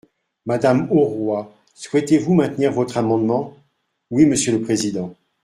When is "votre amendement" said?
2.71-3.55